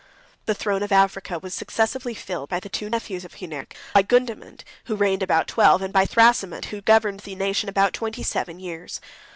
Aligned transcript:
The 0.47 0.55
throne 0.55 0.81
of 0.81 0.91
Africa 0.91 1.37
was 1.37 1.53
successively 1.53 2.15
filled 2.15 2.49
by 2.49 2.59
the 2.59 2.69
two 2.69 2.89
nephews 2.89 3.23
of 3.23 3.35
Hunneric; 3.35 3.73
by 3.93 4.01
Gundamund, 4.01 4.61
who 4.85 4.95
reigned 4.95 5.21
about 5.21 5.45
twelve, 5.45 5.83
and 5.83 5.93
by 5.93 6.07
Thrasimund, 6.07 6.65
who 6.73 6.81
governed 6.81 7.19
the 7.19 7.35
nation 7.35 7.69
about 7.69 7.93
twenty 7.93 8.23
seven, 8.23 8.59
years. 8.59 8.99